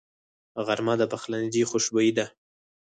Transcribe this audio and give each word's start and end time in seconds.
غرمه 0.65 0.93
د 0.97 1.03
پخلنځي 1.11 1.61
خوشبويي 1.69 2.11
ده 2.17 2.25